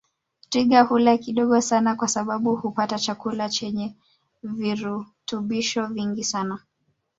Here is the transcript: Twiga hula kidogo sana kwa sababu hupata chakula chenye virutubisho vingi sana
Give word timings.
Twiga 0.49 0.81
hula 0.83 1.17
kidogo 1.17 1.61
sana 1.61 1.95
kwa 1.95 2.07
sababu 2.07 2.55
hupata 2.55 2.99
chakula 2.99 3.49
chenye 3.49 3.93
virutubisho 4.43 5.87
vingi 5.87 6.23
sana 6.23 6.59